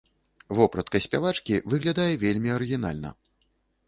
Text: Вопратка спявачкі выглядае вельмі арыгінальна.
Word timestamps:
Вопратка 0.59 1.01
спявачкі 1.05 1.59
выглядае 1.73 2.07
вельмі 2.23 2.49
арыгінальна. 2.57 3.13